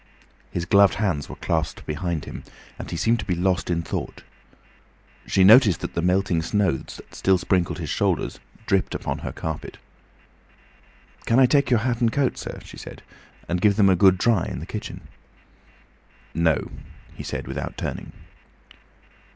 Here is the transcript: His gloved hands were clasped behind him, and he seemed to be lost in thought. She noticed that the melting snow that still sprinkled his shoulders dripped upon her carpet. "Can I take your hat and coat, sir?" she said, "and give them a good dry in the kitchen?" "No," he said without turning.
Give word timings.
His 0.49 0.65
gloved 0.65 0.95
hands 0.95 1.29
were 1.29 1.35
clasped 1.35 1.85
behind 1.85 2.25
him, 2.25 2.43
and 2.79 2.89
he 2.89 2.97
seemed 2.97 3.19
to 3.19 3.25
be 3.25 3.35
lost 3.35 3.69
in 3.69 3.83
thought. 3.83 4.23
She 5.27 5.43
noticed 5.43 5.79
that 5.81 5.93
the 5.93 6.01
melting 6.01 6.41
snow 6.41 6.71
that 6.77 7.01
still 7.13 7.37
sprinkled 7.37 7.77
his 7.77 7.91
shoulders 7.91 8.39
dripped 8.65 8.95
upon 8.95 9.19
her 9.19 9.31
carpet. 9.31 9.77
"Can 11.27 11.39
I 11.39 11.45
take 11.45 11.69
your 11.69 11.81
hat 11.81 12.01
and 12.01 12.11
coat, 12.11 12.35
sir?" 12.39 12.59
she 12.65 12.77
said, 12.77 13.03
"and 13.47 13.61
give 13.61 13.75
them 13.75 13.89
a 13.89 13.95
good 13.95 14.17
dry 14.17 14.45
in 14.45 14.59
the 14.59 14.65
kitchen?" 14.65 15.01
"No," 16.33 16.71
he 17.13 17.21
said 17.21 17.45
without 17.45 17.77
turning. 17.77 18.11